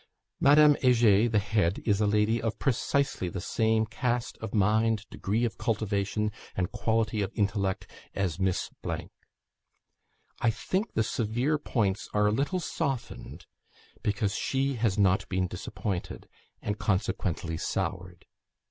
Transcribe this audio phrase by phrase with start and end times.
[0.39, 5.45] Madame Heger, the head, is a lady of precisely the same cast of mind, degree
[5.45, 7.85] of cultivation, and quality of intellect
[8.15, 8.71] as Miss.
[10.39, 13.45] I think the severe points are a little softened,
[14.01, 16.27] because she has not been disappointed,
[16.63, 18.25] and consequently soured.